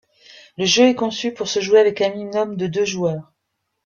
Le 0.57 0.65
jeu 0.65 0.85
est 0.87 0.95
conçu 0.95 1.31
pour 1.31 1.47
se 1.47 1.59
jouer 1.59 1.77
avec 1.79 2.01
un 2.01 2.09
minimum 2.09 2.55
de 2.55 2.65
deux 2.65 2.85
joueurs. 2.85 3.31